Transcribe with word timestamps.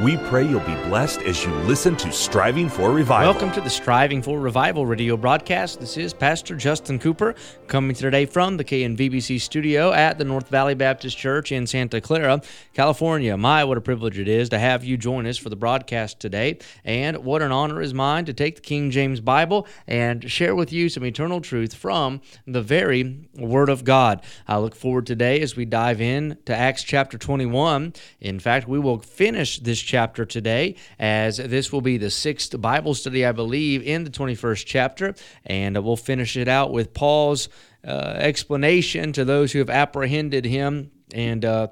we 0.00 0.16
pray 0.16 0.42
you'll 0.42 0.60
be 0.60 0.74
blessed 0.88 1.20
as 1.22 1.44
you 1.44 1.52
listen 1.64 1.94
to 1.96 2.10
Striving 2.10 2.68
for 2.68 2.90
Revival. 2.92 3.32
Welcome 3.32 3.52
to 3.52 3.60
the 3.60 3.70
Striving 3.70 4.22
for 4.22 4.40
Revival 4.40 4.86
radio 4.86 5.16
broadcast. 5.16 5.80
This 5.80 5.96
is 5.96 6.14
Pastor 6.14 6.56
Justin 6.56 6.98
Cooper 6.98 7.34
coming 7.66 7.94
today 7.94 8.24
from 8.24 8.56
the 8.56 8.64
KNVBC 8.64 9.40
studio 9.40 9.92
at 9.92 10.18
the 10.18 10.24
North 10.24 10.48
Valley 10.48 10.74
Baptist 10.74 11.18
Church 11.18 11.52
in 11.52 11.66
Santa 11.66 12.00
Clara, 12.00 12.40
California. 12.72 13.36
My, 13.36 13.64
what 13.64 13.76
a 13.76 13.82
privilege 13.82 14.18
it 14.18 14.28
is 14.28 14.48
to 14.48 14.58
have 14.58 14.82
you 14.82 14.96
join 14.96 15.26
us 15.26 15.36
for 15.36 15.50
the 15.50 15.56
broadcast 15.56 16.18
today. 16.18 16.58
And 16.84 17.18
what 17.18 17.42
an 17.42 17.52
honor 17.52 17.82
is 17.82 17.92
mine 17.92 18.24
to 18.24 18.32
take 18.32 18.56
the 18.56 18.62
King 18.62 18.90
James 18.90 19.20
Bible 19.20 19.66
and 19.86 20.30
share 20.30 20.54
with 20.54 20.72
you 20.72 20.88
some 20.88 21.04
eternal 21.04 21.40
truth 21.40 21.74
from 21.74 22.22
the 22.46 22.62
very 22.62 23.28
Word 23.36 23.68
of 23.68 23.84
God. 23.84 24.22
I 24.48 24.58
look 24.58 24.74
forward 24.74 25.06
today 25.06 25.40
as 25.40 25.54
we 25.54 25.64
dive 25.66 26.00
in 26.00 26.38
to 26.46 26.56
Acts 26.56 26.82
chapter 26.82 27.18
21. 27.18 27.92
In 28.20 28.40
fact, 28.40 28.66
we 28.66 28.78
will 28.78 28.98
finish 28.98 29.58
this 29.58 29.81
chapter 29.82 30.24
today, 30.24 30.76
as 30.98 31.36
this 31.36 31.72
will 31.72 31.80
be 31.80 31.98
the 31.98 32.10
sixth 32.10 32.58
Bible 32.60 32.94
study, 32.94 33.24
I 33.24 33.32
believe, 33.32 33.82
in 33.82 34.04
the 34.04 34.10
21st 34.10 34.64
chapter. 34.66 35.14
And 35.44 35.82
we'll 35.84 35.96
finish 35.96 36.36
it 36.36 36.48
out 36.48 36.72
with 36.72 36.94
Paul's 36.94 37.48
uh, 37.86 38.14
explanation 38.16 39.12
to 39.12 39.24
those 39.24 39.52
who 39.52 39.58
have 39.58 39.70
apprehended 39.70 40.44
him 40.44 40.90
and 41.12 41.44
uh, 41.44 41.68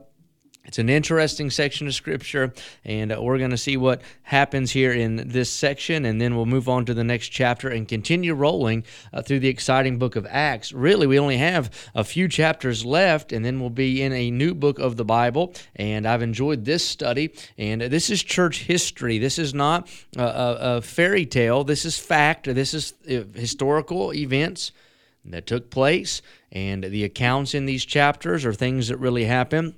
it's 0.65 0.79
an 0.79 0.91
interesting 0.91 1.51
section 1.51 1.87
of 1.87 1.95
scripture, 1.95 2.53
and 2.85 3.17
we're 3.19 3.39
going 3.39 3.51
to 3.51 3.57
see 3.57 3.77
what 3.77 4.03
happens 4.23 4.71
here 4.71 4.93
in 4.93 5.17
this 5.29 5.51
section, 5.51 6.05
and 6.05 6.21
then 6.21 6.37
we'll 6.37 6.47
move 6.47 6.69
on 6.69 6.85
to 6.85 6.95
the 6.95 7.03
next 7.03 7.31
chapter 7.31 7.69
and 7.69 7.89
continue 7.89 8.35
rolling 8.35 8.85
uh, 9.13 9.23
through 9.23 9.41
the 9.41 9.49
exciting 9.49 9.99
book 9.99 10.17
of 10.17 10.27
Acts. 10.29 10.73
Really, 10.73 11.07
we 11.07 11.19
only 11.19 11.39
have 11.39 11.71
a 11.95 12.05
few 12.05 12.29
chapters 12.29 12.85
left, 12.85 13.33
and 13.33 13.45
then 13.45 13.59
we'll 13.59 13.71
be 13.71 14.03
in 14.03 14.13
a 14.13 14.31
new 14.31 14.55
book 14.55 14.79
of 14.79 14.97
the 14.97 15.05
Bible. 15.05 15.55
And 15.77 16.07
I've 16.07 16.23
enjoyed 16.23 16.67
this 16.67 16.87
study, 16.87 17.35
and 17.57 17.81
this 17.81 18.11
is 18.11 18.23
church 18.23 18.65
history. 18.65 19.19
This 19.19 19.39
is 19.39 19.55
not 19.55 19.89
a, 20.17 20.23
a, 20.23 20.57
a 20.77 20.83
fairy 20.83 21.25
tale, 21.27 21.65
this 21.65 21.85
is 21.85 21.99
fact, 21.99 22.45
this 22.45 22.75
is 22.75 22.93
uh, 23.11 23.25
historical 23.35 24.13
events 24.13 24.73
that 25.25 25.47
took 25.47 25.71
place, 25.71 26.23
and 26.53 26.85
the 26.85 27.05
accounts 27.05 27.55
in 27.55 27.67
these 27.67 27.85
chapters 27.85 28.45
are 28.45 28.55
things 28.55 28.89
that 28.89 28.99
really 28.99 29.25
happened. 29.25 29.75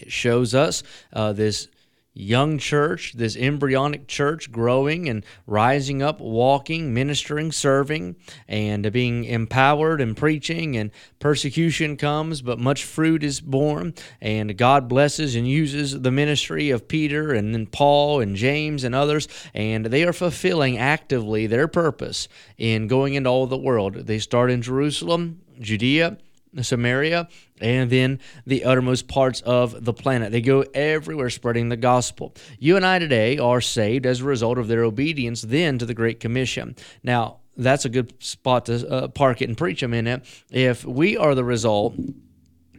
It 0.00 0.12
shows 0.12 0.54
us 0.54 0.82
uh, 1.12 1.32
this 1.32 1.68
young 2.12 2.58
church, 2.58 3.12
this 3.12 3.36
embryonic 3.36 4.08
church 4.08 4.50
growing 4.50 5.08
and 5.08 5.24
rising 5.46 6.02
up, 6.02 6.20
walking, 6.20 6.92
ministering, 6.92 7.52
serving, 7.52 8.16
and 8.48 8.90
being 8.92 9.24
empowered 9.24 10.00
and 10.00 10.16
preaching. 10.16 10.76
And 10.76 10.90
persecution 11.18 11.96
comes, 11.96 12.42
but 12.42 12.58
much 12.58 12.84
fruit 12.84 13.22
is 13.22 13.40
borne. 13.40 13.94
And 14.20 14.56
God 14.56 14.88
blesses 14.88 15.36
and 15.36 15.46
uses 15.46 16.00
the 16.00 16.10
ministry 16.10 16.70
of 16.70 16.88
Peter 16.88 17.32
and 17.32 17.54
then 17.54 17.66
Paul 17.66 18.20
and 18.20 18.34
James 18.34 18.82
and 18.84 18.94
others. 18.94 19.28
And 19.54 19.86
they 19.86 20.02
are 20.04 20.12
fulfilling 20.12 20.78
actively 20.78 21.46
their 21.46 21.68
purpose 21.68 22.28
in 22.58 22.88
going 22.88 23.14
into 23.14 23.30
all 23.30 23.46
the 23.46 23.56
world. 23.56 23.94
They 23.94 24.18
start 24.18 24.50
in 24.50 24.62
Jerusalem, 24.62 25.42
Judea, 25.60 26.18
Samaria, 26.60 27.28
and 27.60 27.90
then 27.90 28.18
the 28.46 28.64
uttermost 28.64 29.08
parts 29.08 29.40
of 29.42 29.84
the 29.84 29.92
planet. 29.92 30.32
They 30.32 30.40
go 30.40 30.64
everywhere 30.74 31.30
spreading 31.30 31.68
the 31.68 31.76
gospel. 31.76 32.34
You 32.58 32.76
and 32.76 32.84
I 32.84 32.98
today 32.98 33.38
are 33.38 33.60
saved 33.60 34.06
as 34.06 34.20
a 34.20 34.24
result 34.24 34.58
of 34.58 34.68
their 34.68 34.84
obedience 34.84 35.42
then 35.42 35.78
to 35.78 35.86
the 35.86 35.94
Great 35.94 36.20
Commission. 36.20 36.76
Now, 37.02 37.38
that's 37.56 37.84
a 37.84 37.88
good 37.88 38.14
spot 38.22 38.66
to 38.66 38.88
uh, 38.88 39.08
park 39.08 39.42
it 39.42 39.48
and 39.48 39.56
preach 39.56 39.82
a 39.82 39.88
minute. 39.88 40.24
If 40.50 40.84
we 40.84 41.16
are 41.16 41.34
the 41.34 41.44
result 41.44 41.94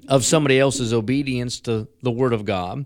of 0.07 0.25
somebody 0.25 0.59
else's 0.59 0.93
obedience 0.93 1.59
to 1.61 1.87
the 2.01 2.11
Word 2.11 2.33
of 2.33 2.45
God, 2.45 2.85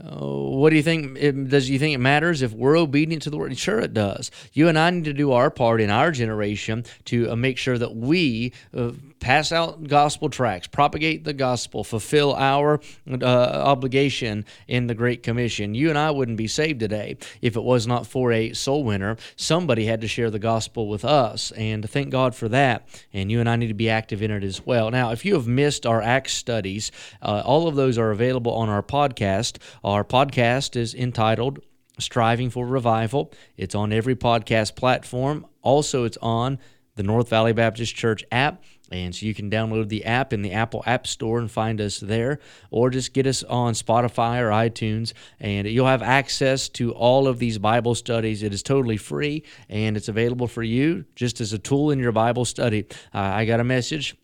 what 0.00 0.70
do 0.70 0.76
you 0.76 0.82
think? 0.82 1.18
Does 1.48 1.68
you 1.68 1.78
think 1.78 1.94
it 1.94 1.98
matters 1.98 2.42
if 2.42 2.52
we're 2.52 2.78
obedient 2.78 3.22
to 3.24 3.30
the 3.30 3.36
word? 3.36 3.56
Sure, 3.58 3.80
it 3.80 3.92
does. 3.92 4.30
You 4.52 4.68
and 4.68 4.78
I 4.78 4.90
need 4.90 5.04
to 5.04 5.12
do 5.12 5.32
our 5.32 5.50
part 5.50 5.80
in 5.80 5.90
our 5.90 6.12
generation 6.12 6.84
to 7.06 7.30
uh, 7.30 7.36
make 7.36 7.58
sure 7.58 7.76
that 7.76 7.96
we 7.96 8.52
uh, 8.76 8.92
pass 9.18 9.50
out 9.50 9.88
gospel 9.88 10.30
tracts, 10.30 10.68
propagate 10.68 11.24
the 11.24 11.32
gospel, 11.32 11.82
fulfill 11.82 12.34
our 12.34 12.80
uh, 13.10 13.24
obligation 13.24 14.44
in 14.68 14.86
the 14.86 14.94
Great 14.94 15.24
Commission. 15.24 15.74
You 15.74 15.88
and 15.88 15.98
I 15.98 16.12
wouldn't 16.12 16.38
be 16.38 16.46
saved 16.46 16.78
today 16.78 17.16
if 17.42 17.56
it 17.56 17.64
was 17.64 17.88
not 17.88 18.06
for 18.06 18.30
a 18.30 18.52
soul 18.52 18.84
winner. 18.84 19.16
Somebody 19.34 19.86
had 19.86 20.00
to 20.02 20.08
share 20.08 20.30
the 20.30 20.38
gospel 20.38 20.86
with 20.88 21.04
us, 21.04 21.50
and 21.52 21.88
thank 21.90 22.10
God 22.10 22.36
for 22.36 22.48
that. 22.50 22.88
And 23.12 23.32
you 23.32 23.40
and 23.40 23.48
I 23.48 23.56
need 23.56 23.68
to 23.68 23.74
be 23.74 23.90
active 23.90 24.22
in 24.22 24.30
it 24.30 24.44
as 24.44 24.64
well. 24.64 24.92
Now, 24.92 25.10
if 25.10 25.24
you 25.24 25.34
have 25.34 25.48
missed 25.48 25.86
our 25.86 26.00
Acts 26.00 26.34
studies, 26.34 26.92
all 27.20 27.66
of 27.66 27.74
those 27.74 27.98
are 27.98 28.12
available 28.12 28.52
on 28.52 28.68
our 28.68 28.82
podcast. 28.82 29.58
Our 29.88 30.04
podcast 30.04 30.76
is 30.76 30.94
entitled 30.94 31.60
Striving 31.98 32.50
for 32.50 32.66
Revival. 32.66 33.32
It's 33.56 33.74
on 33.74 33.90
every 33.90 34.14
podcast 34.14 34.76
platform. 34.76 35.46
Also, 35.62 36.04
it's 36.04 36.18
on 36.20 36.58
the 36.96 37.02
North 37.02 37.30
Valley 37.30 37.54
Baptist 37.54 37.94
Church 37.94 38.22
app. 38.30 38.62
And 38.92 39.14
so 39.14 39.24
you 39.24 39.32
can 39.32 39.50
download 39.50 39.88
the 39.88 40.04
app 40.04 40.34
in 40.34 40.42
the 40.42 40.52
Apple 40.52 40.82
App 40.84 41.06
Store 41.06 41.38
and 41.38 41.50
find 41.50 41.80
us 41.80 42.00
there, 42.00 42.38
or 42.70 42.90
just 42.90 43.14
get 43.14 43.26
us 43.26 43.42
on 43.44 43.72
Spotify 43.72 44.40
or 44.40 44.50
iTunes, 44.50 45.14
and 45.40 45.66
you'll 45.66 45.86
have 45.86 46.02
access 46.02 46.68
to 46.68 46.92
all 46.92 47.26
of 47.26 47.38
these 47.38 47.56
Bible 47.56 47.94
studies. 47.94 48.42
It 48.42 48.52
is 48.52 48.62
totally 48.62 48.98
free 48.98 49.42
and 49.70 49.96
it's 49.96 50.08
available 50.08 50.48
for 50.48 50.62
you 50.62 51.06
just 51.16 51.40
as 51.40 51.54
a 51.54 51.58
tool 51.58 51.92
in 51.92 51.98
your 51.98 52.12
Bible 52.12 52.44
study. 52.44 52.84
Uh, 53.14 53.20
I 53.20 53.46
got 53.46 53.58
a 53.58 53.64
message, 53.64 54.14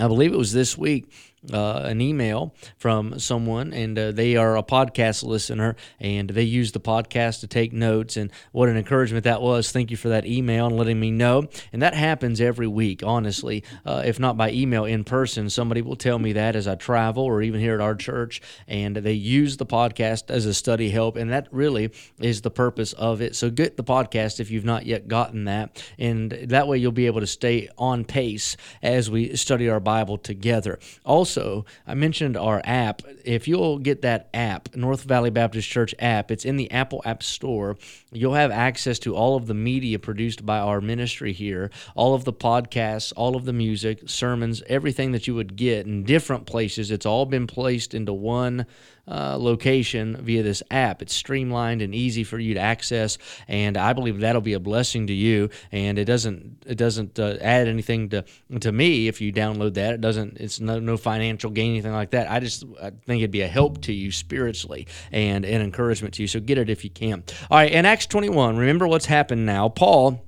I 0.00 0.08
believe 0.08 0.32
it 0.32 0.38
was 0.38 0.52
this 0.52 0.76
week 0.76 1.12
uh, 1.52 1.82
an 1.84 2.00
email 2.00 2.54
from 2.76 3.18
someone, 3.18 3.72
and 3.72 3.98
uh, 3.98 4.12
they 4.12 4.36
are 4.36 4.56
a 4.56 4.62
podcast 4.62 5.24
listener, 5.24 5.76
and 5.98 6.30
they 6.30 6.42
use 6.42 6.72
the 6.72 6.80
podcast 6.80 7.40
to 7.40 7.46
take 7.46 7.72
notes. 7.72 8.16
And 8.16 8.30
what 8.52 8.68
an 8.68 8.76
encouragement 8.76 9.24
that 9.24 9.42
was! 9.42 9.72
Thank 9.72 9.90
you 9.90 9.96
for 9.96 10.10
that 10.10 10.26
email 10.26 10.66
and 10.66 10.76
letting 10.76 11.00
me 11.00 11.10
know. 11.10 11.44
And 11.72 11.82
that 11.82 11.94
happens 11.94 12.40
every 12.40 12.68
week, 12.68 13.02
honestly. 13.02 13.64
Uh, 13.84 14.02
if 14.04 14.20
not 14.20 14.36
by 14.36 14.50
email, 14.52 14.84
in 14.84 15.04
person, 15.04 15.50
somebody 15.50 15.82
will 15.82 15.96
tell 15.96 16.18
me 16.18 16.32
that 16.34 16.54
as 16.54 16.68
I 16.68 16.74
travel, 16.74 17.24
or 17.24 17.42
even 17.42 17.60
here 17.60 17.74
at 17.74 17.80
our 17.80 17.94
church, 17.94 18.40
and 18.68 18.96
they 18.96 19.12
use 19.12 19.56
the 19.56 19.66
podcast 19.66 20.30
as 20.30 20.46
a 20.46 20.54
study 20.54 20.90
help, 20.90 21.16
and 21.16 21.30
that 21.32 21.48
really 21.50 21.90
is 22.20 22.42
the 22.42 22.50
purpose 22.50 22.92
of 22.92 23.20
it. 23.20 23.34
So 23.34 23.50
get 23.50 23.76
the 23.76 23.84
podcast 23.84 24.38
if 24.38 24.50
you've 24.50 24.64
not 24.64 24.86
yet 24.86 25.08
gotten 25.08 25.44
that, 25.44 25.82
and 25.98 26.30
that 26.30 26.68
way 26.68 26.78
you'll 26.78 26.92
be 26.92 27.06
able 27.06 27.20
to 27.20 27.26
stay 27.26 27.68
on 27.78 28.04
pace 28.04 28.56
as 28.82 29.10
we 29.10 29.34
study 29.36 29.68
our 29.68 29.80
Bible 29.80 30.18
together. 30.18 30.78
Also 31.04 31.31
also, 31.32 31.64
I 31.86 31.94
mentioned 31.94 32.36
our 32.36 32.60
app. 32.64 33.00
If 33.24 33.48
you'll 33.48 33.78
get 33.78 34.02
that 34.02 34.28
app, 34.34 34.76
North 34.76 35.04
Valley 35.04 35.30
Baptist 35.30 35.66
Church 35.66 35.94
app, 35.98 36.30
it's 36.30 36.44
in 36.44 36.56
the 36.56 36.70
Apple 36.70 37.00
App 37.06 37.22
Store. 37.22 37.78
You'll 38.12 38.34
have 38.34 38.50
access 38.50 38.98
to 39.00 39.16
all 39.16 39.36
of 39.36 39.46
the 39.46 39.54
media 39.54 39.98
produced 39.98 40.44
by 40.44 40.58
our 40.58 40.82
ministry 40.82 41.32
here, 41.32 41.70
all 41.94 42.14
of 42.14 42.24
the 42.24 42.34
podcasts, 42.34 43.14
all 43.16 43.34
of 43.34 43.46
the 43.46 43.52
music, 43.54 44.02
sermons, 44.10 44.62
everything 44.66 45.12
that 45.12 45.26
you 45.26 45.34
would 45.34 45.56
get 45.56 45.86
in 45.86 46.04
different 46.04 46.44
places. 46.44 46.90
It's 46.90 47.06
all 47.06 47.24
been 47.24 47.46
placed 47.46 47.94
into 47.94 48.12
one 48.12 48.66
uh, 49.08 49.36
location 49.38 50.16
via 50.22 50.42
this 50.42 50.62
app. 50.70 51.02
It's 51.02 51.14
streamlined 51.14 51.82
and 51.82 51.94
easy 51.94 52.24
for 52.24 52.38
you 52.38 52.54
to 52.54 52.60
access, 52.60 53.18
and 53.48 53.76
I 53.76 53.92
believe 53.92 54.20
that'll 54.20 54.40
be 54.40 54.52
a 54.52 54.60
blessing 54.60 55.08
to 55.08 55.12
you. 55.12 55.50
And 55.72 55.98
it 55.98 56.04
doesn't 56.04 56.62
it 56.66 56.76
doesn't 56.76 57.18
uh, 57.18 57.36
add 57.40 57.68
anything 57.68 58.10
to 58.10 58.24
to 58.60 58.72
me 58.72 59.08
if 59.08 59.20
you 59.20 59.32
download 59.32 59.74
that. 59.74 59.94
It 59.94 60.00
doesn't. 60.00 60.38
It's 60.38 60.60
no 60.60 60.78
no 60.78 60.96
financial 60.96 61.50
gain 61.50 61.72
anything 61.72 61.92
like 61.92 62.10
that. 62.10 62.30
I 62.30 62.40
just 62.40 62.64
I 62.80 62.90
think 62.90 63.20
it'd 63.20 63.30
be 63.30 63.42
a 63.42 63.48
help 63.48 63.82
to 63.82 63.92
you 63.92 64.12
spiritually 64.12 64.86
and 65.10 65.44
an 65.44 65.60
encouragement 65.62 66.14
to 66.14 66.22
you. 66.22 66.28
So 66.28 66.40
get 66.40 66.58
it 66.58 66.70
if 66.70 66.84
you 66.84 66.90
can. 66.90 67.24
All 67.50 67.58
right, 67.58 67.72
in 67.72 67.86
Acts 67.86 68.06
21, 68.06 68.56
remember 68.56 68.86
what's 68.86 69.06
happened 69.06 69.46
now. 69.46 69.68
Paul 69.68 70.24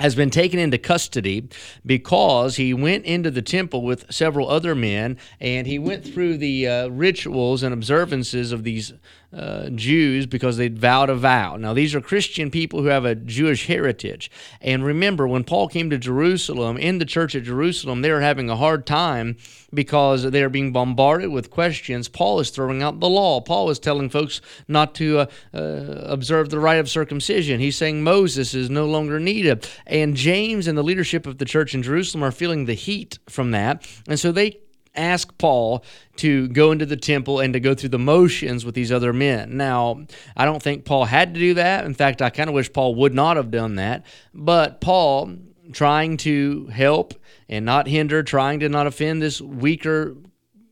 has 0.00 0.14
been 0.14 0.30
taken 0.30 0.58
into 0.58 0.78
custody 0.78 1.48
because 1.84 2.56
he 2.56 2.72
went 2.72 3.04
into 3.04 3.30
the 3.30 3.42
temple 3.42 3.82
with 3.82 4.10
several 4.10 4.48
other 4.48 4.74
men 4.74 5.18
and 5.40 5.66
he 5.66 5.78
went 5.78 6.04
through 6.04 6.38
the 6.38 6.66
uh, 6.66 6.88
rituals 6.88 7.62
and 7.62 7.74
observances 7.74 8.50
of 8.50 8.64
these 8.64 8.94
uh, 9.32 9.70
Jews 9.70 10.26
because 10.26 10.56
they'd 10.56 10.78
vowed 10.78 11.08
a 11.08 11.14
vow. 11.14 11.56
Now, 11.56 11.72
these 11.72 11.94
are 11.94 12.00
Christian 12.00 12.50
people 12.50 12.82
who 12.82 12.88
have 12.88 13.04
a 13.04 13.14
Jewish 13.14 13.66
heritage. 13.66 14.30
And 14.60 14.84
remember, 14.84 15.28
when 15.28 15.44
Paul 15.44 15.68
came 15.68 15.88
to 15.90 15.98
Jerusalem, 15.98 16.76
in 16.76 16.98
the 16.98 17.04
church 17.04 17.36
at 17.36 17.44
Jerusalem, 17.44 18.02
they 18.02 18.10
were 18.10 18.20
having 18.20 18.50
a 18.50 18.56
hard 18.56 18.86
time 18.86 19.36
because 19.72 20.30
they're 20.30 20.48
being 20.48 20.72
bombarded 20.72 21.30
with 21.30 21.50
questions. 21.50 22.08
Paul 22.08 22.40
is 22.40 22.50
throwing 22.50 22.82
out 22.82 22.98
the 22.98 23.08
law. 23.08 23.40
Paul 23.40 23.70
is 23.70 23.78
telling 23.78 24.10
folks 24.10 24.40
not 24.66 24.94
to 24.96 25.20
uh, 25.20 25.26
uh, 25.54 25.58
observe 26.06 26.50
the 26.50 26.58
rite 26.58 26.80
of 26.80 26.90
circumcision. 26.90 27.60
He's 27.60 27.76
saying 27.76 28.02
Moses 28.02 28.52
is 28.54 28.68
no 28.68 28.86
longer 28.86 29.20
needed. 29.20 29.68
And 29.86 30.16
James 30.16 30.66
and 30.66 30.76
the 30.76 30.82
leadership 30.82 31.26
of 31.26 31.38
the 31.38 31.44
church 31.44 31.74
in 31.74 31.82
Jerusalem 31.82 32.24
are 32.24 32.32
feeling 32.32 32.64
the 32.64 32.74
heat 32.74 33.18
from 33.28 33.52
that. 33.52 33.86
And 34.08 34.18
so 34.18 34.32
they 34.32 34.58
ask 34.94 35.36
Paul 35.38 35.84
to 36.16 36.48
go 36.48 36.72
into 36.72 36.86
the 36.86 36.96
temple 36.96 37.40
and 37.40 37.52
to 37.52 37.60
go 37.60 37.74
through 37.74 37.90
the 37.90 37.98
motions 37.98 38.64
with 38.64 38.74
these 38.74 38.92
other 38.92 39.12
men. 39.12 39.56
Now, 39.56 40.04
I 40.36 40.44
don't 40.44 40.62
think 40.62 40.84
Paul 40.84 41.04
had 41.04 41.34
to 41.34 41.40
do 41.40 41.54
that. 41.54 41.84
In 41.84 41.94
fact, 41.94 42.22
I 42.22 42.30
kind 42.30 42.48
of 42.48 42.54
wish 42.54 42.72
Paul 42.72 42.94
would 42.96 43.14
not 43.14 43.36
have 43.36 43.50
done 43.50 43.76
that. 43.76 44.04
But 44.34 44.80
Paul, 44.80 45.36
trying 45.72 46.16
to 46.18 46.66
help 46.66 47.14
and 47.48 47.64
not 47.64 47.86
hinder, 47.86 48.22
trying 48.22 48.60
to 48.60 48.68
not 48.68 48.86
offend 48.86 49.22
this 49.22 49.40
weaker 49.40 50.16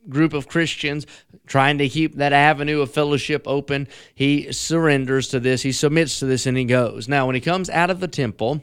group 0.09 0.33
of 0.33 0.49
Christians, 0.49 1.07
trying 1.47 1.79
to 1.79 1.89
keep 1.89 2.17
that 2.17 2.33
avenue 2.33 2.81
of 2.81 2.91
fellowship 2.91 3.47
open, 3.47 3.89
he 4.15 4.51
surrenders 4.53 5.29
to 5.29 5.41
this, 5.41 5.63
he 5.63 5.73
submits 5.73 6.19
to 6.19 6.27
this, 6.27 6.47
and 6.47 6.57
he 6.57 6.65
goes. 6.65 7.09
Now, 7.09 7.27
when 7.27 7.35
he 7.35 7.41
comes 7.41 7.69
out 7.71 7.91
of 7.91 8.01
the 8.01 8.09
temple, 8.09 8.63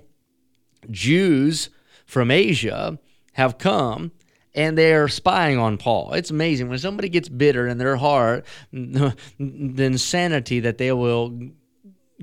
Jews 0.90 1.70
from 2.06 2.32
Asia 2.32 3.00
have 3.34 3.58
come 3.58 4.12
and 4.56 4.78
they're 4.78 5.08
spying 5.08 5.58
on 5.58 5.78
Paul. 5.78 6.14
It's 6.14 6.32
amazing 6.32 6.70
when 6.70 6.80
somebody 6.80 7.10
gets 7.10 7.30
bitter 7.30 7.68
in 7.68 7.78
their 7.78 7.98
heart, 7.98 8.46
the 8.72 9.14
insanity 9.38 10.62
that 10.62 10.78
they 10.78 10.92
will 10.92 11.38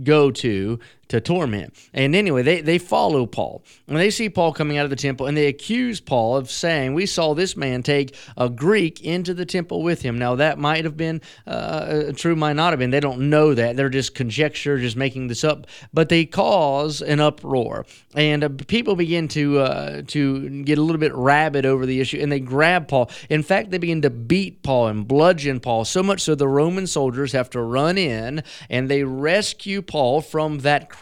go 0.03 0.31
to 0.31 0.79
to 1.13 1.21
torment. 1.21 1.75
And 1.93 2.17
anyway, 2.17 2.43
they, 2.43 2.63
they 2.63 2.79
follow 2.79 3.27
Paul. 3.27 3.63
And 3.87 3.99
they 3.99 4.11
see 4.11 4.31
Paul 4.31 4.55
coming 4.55 4.79
out 4.79 4.85
of 4.85 4.91
the 4.91 4.97
temple 4.97 5.27
and 5.27 5.37
they 5.37 5.47
accuse 5.47 6.01
Paul 6.01 6.39
of 6.39 6.51
saying, 6.51 6.95
We 6.95 7.05
saw 7.05 7.35
this 7.35 7.55
man 7.55 7.83
take 7.83 8.17
a 8.37 8.49
Greek 8.49 9.03
into 9.03 9.35
the 9.35 9.45
temple 9.45 9.83
with 9.83 10.01
him. 10.01 10.19
Now, 10.19 10.37
that 10.37 10.59
might 10.59 10.85
have 10.85 10.97
been 10.97 11.21
uh, 11.47 12.13
true, 12.17 12.35
might 12.35 12.55
not 12.55 12.73
have 12.73 12.79
been. 12.79 12.91
They 12.91 13.01
don't 13.01 13.29
know 13.29 13.53
that. 13.53 13.77
They're 13.77 13.91
just 13.91 14.15
conjecture, 14.15 14.79
just 14.79 14.97
making 14.97 15.29
this 15.29 15.45
up. 15.45 15.67
But 15.93 16.09
they 16.09 16.25
cause 16.25 17.03
an 17.03 17.21
uproar. 17.21 17.85
And 18.15 18.43
uh, 18.43 18.49
people 18.67 18.97
begin 18.97 19.29
to, 19.29 19.59
uh, 19.59 20.03
to 20.09 20.63
get 20.65 20.79
a 20.79 20.83
little 20.83 21.01
bit 21.01 21.15
rabid 21.15 21.67
over 21.67 21.85
the 21.85 22.01
issue 22.01 22.19
and 22.21 22.33
they 22.33 22.41
grab 22.41 22.89
Paul. 22.89 23.11
In 23.29 23.43
fact, 23.43 23.71
they 23.71 23.79
begin 23.79 24.01
to 24.03 24.11
beat 24.11 24.63
Paul 24.63 24.89
and 24.89 25.07
bludgeon 25.07 25.61
Paul, 25.61 25.85
so 25.85 26.03
much 26.03 26.23
so 26.23 26.35
the 26.35 26.49
Roman 26.49 26.87
soldiers 26.87 27.33
have 27.33 27.51
to 27.51 27.61
run 27.61 27.99
in 27.99 28.43
and 28.71 28.89
they 28.89 29.05
rescue 29.05 29.83
Paul 29.83 30.23
from 30.23 30.61
that 30.61 30.89
crowd. 30.89 31.02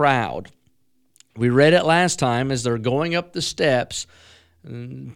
We 1.36 1.48
read 1.48 1.72
it 1.72 1.84
last 1.84 2.18
time 2.18 2.50
as 2.50 2.62
they're 2.62 2.78
going 2.78 3.14
up 3.14 3.32
the 3.32 3.42
steps. 3.42 4.06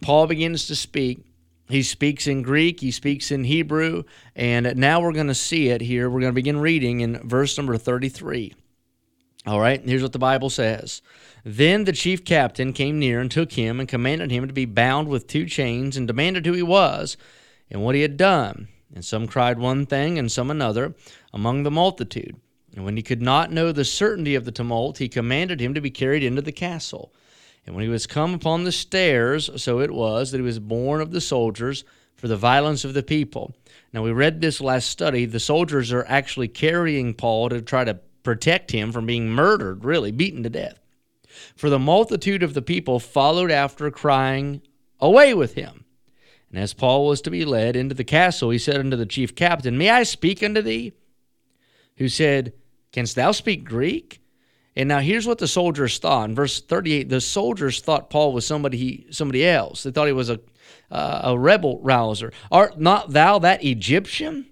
Paul 0.01 0.27
begins 0.27 0.67
to 0.67 0.75
speak. 0.75 1.25
He 1.67 1.81
speaks 1.81 2.27
in 2.27 2.43
Greek, 2.43 2.79
he 2.79 2.91
speaks 2.91 3.31
in 3.31 3.43
Hebrew, 3.43 4.03
and 4.35 4.75
now 4.77 5.01
we're 5.01 5.13
going 5.13 5.27
to 5.27 5.33
see 5.33 5.69
it 5.69 5.81
here. 5.81 6.09
We're 6.09 6.19
going 6.19 6.31
to 6.31 6.35
begin 6.35 6.59
reading 6.59 7.01
in 7.01 7.27
verse 7.27 7.57
number 7.57 7.75
33. 7.75 8.53
All 9.47 9.59
right, 9.59 9.81
here's 9.83 10.03
what 10.03 10.13
the 10.13 10.19
Bible 10.19 10.49
says. 10.49 11.01
Then 11.43 11.85
the 11.85 11.91
chief 11.91 12.23
captain 12.23 12.73
came 12.73 12.99
near 12.99 13.19
and 13.19 13.31
took 13.31 13.53
him 13.53 13.79
and 13.79 13.89
commanded 13.89 14.31
him 14.31 14.47
to 14.47 14.53
be 14.53 14.65
bound 14.65 15.07
with 15.07 15.27
two 15.27 15.45
chains 15.45 15.97
and 15.97 16.07
demanded 16.07 16.45
who 16.45 16.53
he 16.53 16.63
was 16.63 17.17
and 17.69 17.83
what 17.83 17.95
he 17.95 18.01
had 18.01 18.17
done. 18.17 18.67
And 18.93 19.03
some 19.03 19.27
cried 19.27 19.59
one 19.59 19.85
thing 19.85 20.17
and 20.19 20.31
some 20.31 20.49
another 20.49 20.95
among 21.33 21.63
the 21.63 21.71
multitude. 21.71 22.39
And 22.75 22.83
when 22.83 22.97
he 22.97 23.03
could 23.03 23.21
not 23.21 23.51
know 23.51 23.71
the 23.71 23.85
certainty 23.85 24.35
of 24.35 24.43
the 24.43 24.51
tumult, 24.51 24.97
he 24.97 25.07
commanded 25.07 25.61
him 25.61 25.73
to 25.73 25.81
be 25.81 25.89
carried 25.89 26.23
into 26.23 26.41
the 26.41 26.51
castle. 26.51 27.13
And 27.65 27.73
when 27.73 27.83
he 27.83 27.89
was 27.89 28.05
come 28.05 28.33
upon 28.33 28.63
the 28.63 28.71
stairs, 28.71 29.49
so 29.55 29.79
it 29.79 29.91
was 29.91 30.31
that 30.31 30.37
he 30.37 30.43
was 30.43 30.59
borne 30.59 31.01
of 31.01 31.11
the 31.11 31.21
soldiers 31.21 31.83
for 32.15 32.27
the 32.27 32.37
violence 32.37 32.83
of 32.83 32.93
the 32.93 33.01
people. 33.01 33.55
Now, 33.93 34.03
we 34.03 34.11
read 34.11 34.41
this 34.41 34.61
last 34.61 34.89
study. 34.89 35.25
The 35.25 35.39
soldiers 35.39 35.91
are 35.91 36.05
actually 36.07 36.49
carrying 36.49 37.13
Paul 37.13 37.49
to 37.49 37.61
try 37.61 37.85
to 37.85 37.99
protect 38.23 38.71
him 38.71 38.91
from 38.91 39.05
being 39.05 39.29
murdered, 39.29 39.85
really, 39.85 40.11
beaten 40.11 40.43
to 40.43 40.49
death. 40.49 40.79
For 41.55 41.69
the 41.69 41.79
multitude 41.79 42.43
of 42.43 42.53
the 42.53 42.61
people 42.61 42.99
followed 42.99 43.51
after, 43.51 43.89
crying, 43.89 44.61
Away 44.99 45.33
with 45.33 45.53
him! 45.53 45.85
And 46.49 46.59
as 46.59 46.73
Paul 46.73 47.07
was 47.07 47.21
to 47.21 47.31
be 47.31 47.45
led 47.45 47.75
into 47.75 47.95
the 47.95 48.03
castle, 48.03 48.49
he 48.49 48.57
said 48.57 48.77
unto 48.77 48.95
the 48.95 49.05
chief 49.05 49.35
captain, 49.35 49.77
May 49.77 49.89
I 49.89 50.03
speak 50.03 50.43
unto 50.43 50.61
thee? 50.61 50.93
Who 51.97 52.09
said, 52.09 52.53
Canst 52.95 53.17
thou 53.17 53.33
speak 53.33 53.65
Greek? 53.65 54.21
And 54.73 54.87
now 54.87 54.99
here's 54.99 55.27
what 55.27 55.37
the 55.37 55.49
soldiers 55.49 55.97
thought. 55.97 56.29
In 56.29 56.35
verse 56.35 56.61
38, 56.61 57.09
the 57.09 57.19
soldiers 57.19 57.81
thought 57.81 58.09
Paul 58.09 58.31
was 58.31 58.47
somebody 58.47 58.77
he, 58.77 59.05
somebody 59.09 59.45
else. 59.45 59.83
They 59.83 59.91
thought 59.91 60.07
he 60.07 60.13
was 60.13 60.29
a 60.29 60.39
uh, 60.89 61.21
a 61.25 61.37
rebel 61.37 61.81
rouser. 61.81 62.31
Art 62.49 62.79
not 62.79 63.11
thou 63.11 63.39
that 63.39 63.65
Egyptian, 63.65 64.45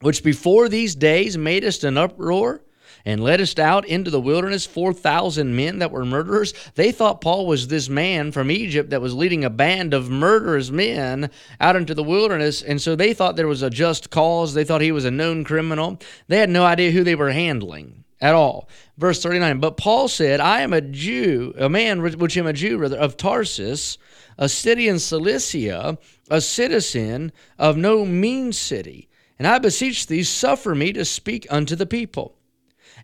which 0.00 0.22
before 0.22 0.68
these 0.68 0.94
days 0.94 1.38
madest 1.38 1.82
an 1.82 1.96
uproar? 1.96 2.62
And 3.04 3.22
leddest 3.22 3.58
out 3.58 3.86
into 3.86 4.10
the 4.10 4.20
wilderness 4.20 4.66
4,000 4.66 5.54
men 5.54 5.78
that 5.78 5.90
were 5.90 6.04
murderers. 6.04 6.54
They 6.74 6.92
thought 6.92 7.20
Paul 7.20 7.46
was 7.46 7.68
this 7.68 7.88
man 7.88 8.32
from 8.32 8.50
Egypt 8.50 8.90
that 8.90 9.00
was 9.00 9.14
leading 9.14 9.44
a 9.44 9.50
band 9.50 9.94
of 9.94 10.10
murderous 10.10 10.70
men 10.70 11.30
out 11.60 11.76
into 11.76 11.94
the 11.94 12.02
wilderness. 12.02 12.62
And 12.62 12.80
so 12.80 12.94
they 12.94 13.14
thought 13.14 13.36
there 13.36 13.48
was 13.48 13.62
a 13.62 13.70
just 13.70 14.10
cause. 14.10 14.54
They 14.54 14.64
thought 14.64 14.80
he 14.80 14.92
was 14.92 15.04
a 15.04 15.10
known 15.10 15.44
criminal. 15.44 16.00
They 16.28 16.38
had 16.38 16.50
no 16.50 16.64
idea 16.64 16.90
who 16.90 17.04
they 17.04 17.14
were 17.14 17.32
handling 17.32 18.04
at 18.20 18.34
all. 18.34 18.68
Verse 18.96 19.20
39 19.22 19.58
But 19.58 19.76
Paul 19.76 20.08
said, 20.08 20.40
I 20.40 20.60
am 20.60 20.72
a 20.72 20.80
Jew, 20.80 21.52
a 21.58 21.68
man 21.68 22.00
which 22.02 22.36
am 22.36 22.46
a 22.46 22.52
Jew, 22.52 22.78
rather, 22.78 22.96
of 22.96 23.16
Tarsus, 23.16 23.98
a 24.38 24.48
city 24.48 24.88
in 24.88 24.98
Cilicia, 24.98 25.98
a 26.30 26.40
citizen 26.40 27.32
of 27.58 27.76
no 27.76 28.06
mean 28.06 28.52
city. 28.52 29.08
And 29.38 29.46
I 29.46 29.58
beseech 29.58 30.06
thee, 30.06 30.22
suffer 30.22 30.74
me 30.74 30.92
to 30.92 31.04
speak 31.04 31.46
unto 31.50 31.74
the 31.74 31.86
people. 31.86 32.36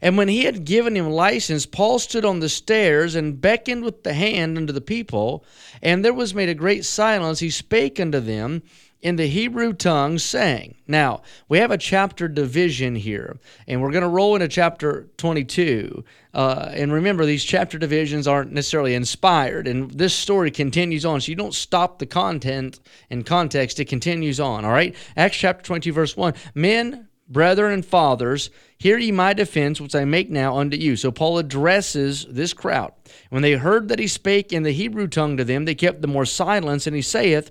And 0.01 0.17
when 0.17 0.29
he 0.29 0.45
had 0.45 0.65
given 0.65 0.97
him 0.97 1.11
license, 1.11 1.67
Paul 1.67 1.99
stood 1.99 2.25
on 2.25 2.41
the 2.41 2.49
stairs 2.49 3.15
and 3.15 3.41
beckoned 3.41 3.85
with 3.85 4.05
the 4.05 4.15
hand 4.15 4.57
unto 4.57 4.73
the 4.73 4.81
people. 4.81 5.45
And 5.83 6.05
there 6.05 6.15
was 6.15 6.35
made 6.35 6.49
a 6.49 6.55
great 6.55 6.85
silence. 6.85 7.41
He 7.41 7.51
spake 7.51 7.99
unto 7.99 8.21
them 8.21 8.63
in 9.01 9.17
the 9.17 9.27
Hebrew 9.27 9.73
tongue, 9.73 10.19
saying, 10.19 10.77
Now, 10.89 11.23
we 11.49 11.59
have 11.59 11.71
a 11.71 11.79
chapter 11.79 12.27
division 12.27 12.97
here, 12.97 13.39
and 13.69 13.81
we're 13.81 13.93
going 13.93 14.03
to 14.03 14.09
roll 14.09 14.35
into 14.35 14.49
chapter 14.49 15.09
22. 15.19 16.05
Uh, 16.35 16.71
and 16.73 16.93
remember, 16.93 17.25
these 17.25 17.45
chapter 17.45 17.79
divisions 17.79 18.27
aren't 18.27 18.53
necessarily 18.53 18.95
inspired, 18.95 19.69
and 19.69 19.91
this 19.93 20.15
story 20.15 20.51
continues 20.51 21.05
on. 21.05 21.21
So 21.21 21.31
you 21.31 21.37
don't 21.37 21.55
stop 21.55 21.99
the 21.99 22.07
content 22.07 22.81
and 23.09 23.25
context, 23.25 23.79
it 23.79 23.87
continues 23.87 24.41
on, 24.41 24.65
all 24.65 24.73
right? 24.73 24.95
Acts 25.17 25.37
chapter 25.37 25.65
22, 25.65 25.93
verse 25.93 26.17
1 26.17 26.35
Men, 26.55 27.08
brethren, 27.29 27.73
and 27.73 27.87
fathers, 27.87 28.51
Hear 28.79 28.97
ye 28.97 29.11
my 29.11 29.33
defense, 29.33 29.81
which 29.81 29.97
I 29.97 30.05
make 30.05 30.31
now 30.31 30.57
unto 30.57 30.77
you. 30.77 30.95
So 30.95 31.11
Paul 31.11 31.39
addresses 31.39 32.27
this 32.31 32.53
crowd. 32.53 32.93
When 33.29 33.43
they 33.43 33.55
heard 33.55 33.89
that 33.89 33.99
he 33.99 34.07
spake 34.07 34.53
in 34.53 34.63
the 34.63 34.71
Hebrew 34.71 35.09
tongue 35.09 35.37
to 35.37 35.45
them, 35.45 35.65
they 35.65 35.75
kept 35.75 36.01
the 36.01 36.07
more 36.07 36.25
silence, 36.25 36.87
and 36.87 36.95
he 36.95 37.03
saith, 37.03 37.51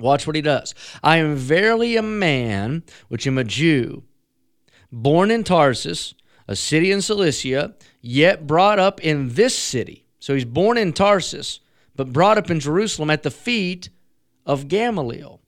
Watch 0.00 0.26
what 0.26 0.34
he 0.34 0.42
does. 0.42 0.74
I 1.00 1.18
am 1.18 1.36
verily 1.36 1.96
a 1.96 2.02
man, 2.02 2.82
which 3.08 3.26
am 3.26 3.38
a 3.38 3.44
Jew, 3.44 4.02
born 4.90 5.30
in 5.30 5.44
Tarsus, 5.44 6.14
a 6.48 6.56
city 6.56 6.90
in 6.90 7.02
Cilicia, 7.02 7.76
yet 8.00 8.48
brought 8.48 8.80
up 8.80 9.00
in 9.00 9.34
this 9.34 9.56
city. 9.56 10.06
So 10.18 10.34
he's 10.34 10.44
born 10.44 10.76
in 10.76 10.92
Tarsus, 10.92 11.60
but 11.94 12.12
brought 12.12 12.36
up 12.36 12.50
in 12.50 12.58
Jerusalem 12.58 13.10
at 13.10 13.22
the 13.22 13.30
feet 13.30 13.90
of 14.44 14.66
Gamaliel. 14.66 15.41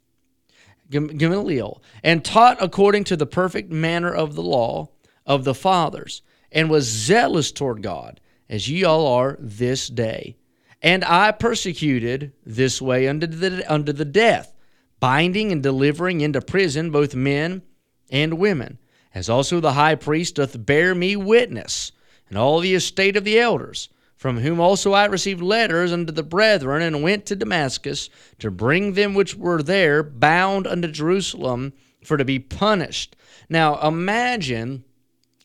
Gamaliel, 0.94 1.82
and 2.02 2.24
taught 2.24 2.62
according 2.62 3.04
to 3.04 3.16
the 3.16 3.26
perfect 3.26 3.70
manner 3.70 4.12
of 4.12 4.34
the 4.34 4.42
law 4.42 4.90
of 5.26 5.44
the 5.44 5.54
fathers, 5.54 6.22
and 6.52 6.70
was 6.70 6.88
zealous 6.88 7.50
toward 7.50 7.82
God, 7.82 8.20
as 8.48 8.68
ye 8.68 8.84
all 8.84 9.06
are 9.06 9.36
this 9.40 9.88
day. 9.88 10.36
And 10.80 11.04
I 11.04 11.32
persecuted 11.32 12.32
this 12.44 12.80
way 12.80 13.08
unto 13.08 13.26
the, 13.26 13.64
unto 13.72 13.92
the 13.92 14.04
death, 14.04 14.54
binding 15.00 15.50
and 15.50 15.62
delivering 15.62 16.20
into 16.20 16.40
prison 16.40 16.90
both 16.90 17.14
men 17.14 17.62
and 18.10 18.38
women, 18.38 18.78
as 19.14 19.28
also 19.28 19.60
the 19.60 19.72
high 19.72 19.94
priest 19.94 20.36
doth 20.36 20.64
bear 20.64 20.94
me 20.94 21.16
witness, 21.16 21.92
and 22.28 22.38
all 22.38 22.60
the 22.60 22.74
estate 22.74 23.16
of 23.16 23.24
the 23.24 23.38
elders 23.38 23.88
from 24.24 24.38
whom 24.38 24.58
also 24.58 24.94
I 24.94 25.04
received 25.04 25.42
letters 25.42 25.92
unto 25.92 26.10
the 26.10 26.22
brethren, 26.22 26.80
and 26.80 27.02
went 27.02 27.26
to 27.26 27.36
Damascus 27.36 28.08
to 28.38 28.50
bring 28.50 28.94
them 28.94 29.12
which 29.12 29.34
were 29.34 29.62
there 29.62 30.02
bound 30.02 30.66
unto 30.66 30.88
Jerusalem 30.88 31.74
for 32.02 32.16
to 32.16 32.24
be 32.24 32.38
punished. 32.38 33.16
Now 33.50 33.86
imagine 33.86 34.82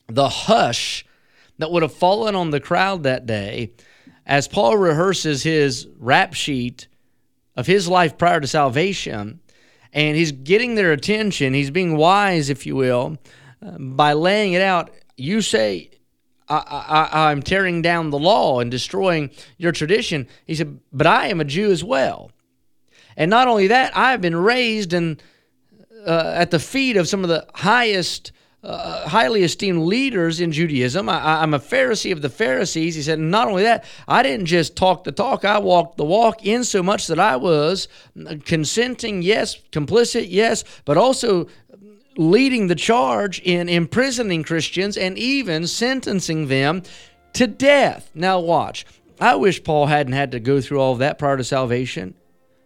the 0.08 0.30
hush 0.30 1.06
that 1.58 1.72
would 1.72 1.84
have 1.84 1.94
fallen 1.94 2.36
on 2.36 2.52
the 2.52 2.62
crowd 2.62 3.04
that 3.04 3.26
day 3.26 3.74
as 4.26 4.48
Paul 4.48 4.78
rehearses 4.78 5.44
his 5.44 5.86
rap 5.98 6.34
sheet 6.34 6.88
of 7.58 7.68
his 7.68 7.90
life 7.90 8.18
prior 8.18 8.40
to 8.40 8.48
salvation, 8.48 9.42
and 9.92 10.16
he's 10.16 10.32
getting 10.32 10.76
their 10.76 10.94
attention. 10.94 11.54
He's 11.54 11.70
being 11.70 11.98
wise, 11.98 12.50
if 12.50 12.66
you 12.66 12.78
will, 12.78 13.18
uh, 13.62 13.78
by 13.78 14.14
laying 14.14 14.54
it 14.54 14.62
out. 14.62 14.90
You 15.18 15.42
say, 15.42 15.90
I, 16.50 17.30
I'm 17.30 17.42
tearing 17.42 17.82
down 17.82 18.10
the 18.10 18.20
law 18.20 18.60
and 18.60 18.72
destroying 18.72 19.30
your 19.58 19.72
tradition. 19.72 20.28
He 20.46 20.56
said, 20.56 20.80
But 20.92 21.08
I 21.08 21.28
am 21.28 21.40
a 21.40 21.46
Jew 21.46 21.72
as 21.72 21.84
well. 21.84 22.32
And 23.16 23.30
not 23.30 23.48
only 23.48 23.68
that, 23.68 23.96
I 23.96 24.12
have 24.12 24.22
been 24.22 24.36
raised 24.36 24.94
in, 24.94 25.20
uh, 26.08 26.34
at 26.36 26.52
the 26.52 26.60
feet 26.60 26.98
of 26.98 27.08
some 27.08 27.24
of 27.24 27.30
the 27.30 27.46
highest 27.54 28.32
uh, 28.62 29.08
highly 29.08 29.44
esteemed 29.44 29.84
leaders 29.84 30.42
in 30.42 30.52
Judaism. 30.52 31.08
I, 31.08 31.44
am 31.44 31.54
a 31.54 31.60
Pharisee 31.60 32.12
of 32.12 32.22
the 32.22 32.30
Pharisees. 32.30 32.96
He 32.96 33.02
said, 33.02 33.20
not 33.20 33.48
only 33.48 33.64
that, 33.64 33.86
I 34.08 34.22
didn't 34.22 34.48
just 34.48 34.76
talk 34.76 35.06
the 35.06 35.14
talk, 35.14 35.46
I 35.46 35.60
walked 35.60 35.98
the 35.98 36.04
walk 36.04 36.46
in 36.46 36.64
so 36.66 36.84
much 36.84 37.08
that 37.08 37.20
I 37.20 37.38
was 37.38 37.88
consenting, 38.44 39.22
yes, 39.22 39.58
complicit, 39.72 40.28
yes, 40.30 40.66
but 40.84 40.98
also 40.98 41.48
leading 42.20 42.68
the 42.68 42.76
charge 42.76 43.40
in 43.40 43.70
imprisoning 43.70 44.44
Christians 44.44 44.98
and 44.98 45.18
even 45.18 45.66
sentencing 45.66 46.50
them 46.50 46.84
to 47.32 47.48
death. 47.48 48.12
Now, 48.14 48.42
watch. 48.42 48.86
I 49.22 49.36
wish 49.36 49.64
Paul 49.64 49.86
hadn't 49.86 50.14
had 50.14 50.34
to 50.34 50.40
go 50.42 50.60
through 50.60 50.82
all 50.82 50.92
of 50.92 51.00
that 51.00 51.18
prior 51.18 51.38
to 51.38 51.46
salvation. 51.46 52.16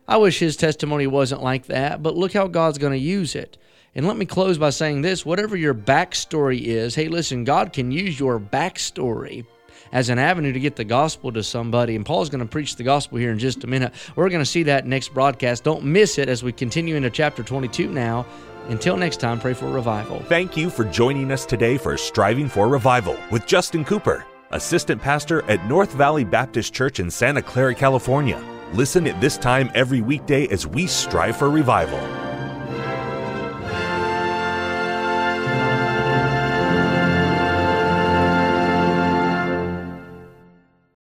I 0.07 0.17
wish 0.17 0.39
his 0.39 0.57
testimony 0.57 1.05
wasn't 1.05 1.43
like 1.43 1.67
that, 1.67 2.01
but 2.01 2.17
look 2.17 2.33
how 2.33 2.48
God's 2.48 2.79
going 2.79 2.93
to 2.93 3.00
use 3.00 3.36
it. 3.36 3.60
And 3.93 4.07
let 4.07 4.17
me 4.17 4.25
close 4.25 4.57
by 4.57 4.72
saying 4.72 5.03
this 5.03 5.24
whatever 5.24 5.55
your 5.55 5.75
backstory 5.75 6.60
is, 6.60 6.95
hey, 6.95 7.07
listen, 7.07 7.43
God 7.43 7.74
can 7.74 7.91
use 7.91 8.19
your 8.19 8.39
backstory 8.39 9.45
as 9.91 10.10
an 10.10 10.17
avenue 10.17 10.51
to 10.51 10.60
get 10.60 10.75
the 10.75 10.83
gospel 10.83 11.31
to 11.31 11.43
somebody. 11.43 11.95
And 11.95 12.03
Paul's 12.03 12.29
going 12.29 12.43
to 12.43 12.50
preach 12.50 12.75
the 12.75 12.83
gospel 12.83 13.19
here 13.19 13.31
in 13.31 13.38
just 13.38 13.63
a 13.63 13.67
minute. 13.67 13.93
We're 14.15 14.29
going 14.29 14.41
to 14.41 14.45
see 14.45 14.63
that 14.63 14.88
next 14.88 15.13
broadcast. 15.13 15.63
Don't 15.63 15.83
miss 15.83 16.17
it 16.17 16.27
as 16.27 16.41
we 16.41 16.51
continue 16.51 16.95
into 16.95 17.12
chapter 17.12 17.43
22 17.43 17.91
now. 17.91 18.25
Until 18.70 18.98
next 18.98 19.20
time, 19.20 19.39
pray 19.39 19.53
for 19.53 19.67
revival. 19.70 20.20
Thank 20.24 20.55
you 20.55 20.70
for 20.70 20.86
joining 20.86 21.32
us 21.32 21.46
today 21.46 21.77
for 21.77 21.98
Striving 21.98 22.48
for 22.48 22.67
Revival 22.67 23.17
with 23.32 23.46
Justin 23.46 23.84
Cooper, 23.84 24.25
Assistant 24.51 25.01
Pastor 25.01 25.43
at 25.50 25.65
North 25.67 25.91
Valley 25.93 26.24
Baptist 26.24 26.74
Church 26.74 27.00
in 27.00 27.10
Santa 27.10 27.41
Clara, 27.41 27.75
California. 27.75 28.41
Listen 28.74 29.08
at 29.08 29.20
this 29.22 29.38
time 29.38 29.72
every 29.75 30.01
weekday 30.01 30.48
as 30.48 30.65
we 30.65 30.88
strive 30.88 31.38
for 31.38 31.50
revival. 31.50 32.23